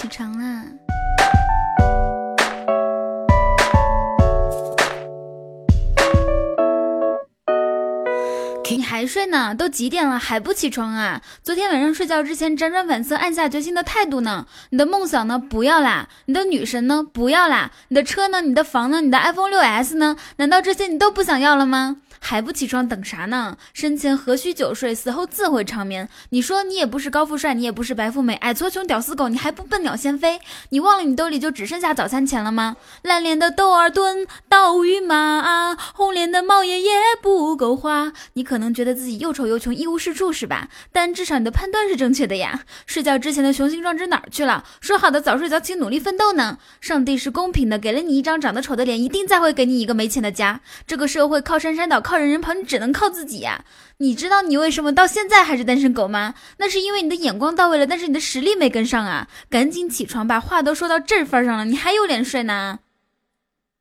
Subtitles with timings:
[0.00, 0.64] 起床啦
[8.70, 9.52] 你还睡呢？
[9.52, 11.20] 都几点了还不起床啊？
[11.42, 14.46] 昨天晚上睡觉之前辗转反侧、暗下决心的态度呢？
[14.70, 15.38] 你的梦想呢？
[15.38, 16.08] 不要啦！
[16.26, 17.04] 你的女神呢？
[17.12, 17.72] 不要啦！
[17.88, 18.40] 你的车呢？
[18.40, 19.00] 你的房呢？
[19.00, 20.16] 你的 iPhone 六 S 呢？
[20.36, 21.96] 难道这些你都不想要了吗？
[22.22, 23.56] 还不起床等啥呢？
[23.72, 26.06] 生前何须久睡，死后自会长眠。
[26.28, 30.38] 你说你也不是高富帅，你也不是白富美，矮矬穷屌丝狗，你还不笨鸟先飞？
[30.68, 32.76] 你忘了你兜里就只剩下早餐钱了吗？
[33.02, 36.90] 烂脸的窦尔敦盗御马，红脸的猫爷爷
[37.22, 38.12] 不够花。
[38.34, 40.68] 你可能觉得自己又丑又穷，一无是处是吧？
[40.92, 42.64] 但至少你的判断是正确的呀。
[42.86, 44.64] 睡觉之前的雄心壮志哪儿去了？
[44.80, 46.58] 说好的早睡早起努力奋斗呢？
[46.82, 50.60] 上帝是公平的，给了你一张长得丑的脸，一定再会给你一个没钱的家。
[50.86, 51.98] 这个社会靠山山倒。
[52.10, 53.64] 靠人人跑，你只能靠自己呀！
[53.98, 56.34] 你知道你为什么到现在还是单身狗吗？
[56.58, 59.28] 那是因为你的眼光到位了，但是你的实力没跟上啊！
[59.48, 62.80] 赶紧起床吧，话都说到这份上了，你还有脸睡呢？